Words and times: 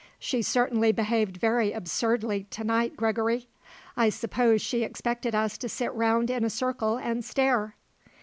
She 0.17 0.41
certainly 0.41 0.91
behaved 0.91 1.37
very 1.37 1.71
absurdly 1.73 2.45
to 2.49 2.63
night, 2.63 2.95
Gregory. 2.95 3.47
I 3.95 4.09
suppose 4.09 4.59
she 4.59 4.81
expected 4.83 5.35
us 5.35 5.59
to 5.59 5.69
sit 5.69 5.93
round 5.93 6.31
in 6.31 6.43
a 6.43 6.49
circle 6.49 6.97
and 6.97 7.23
stare." 7.23 7.75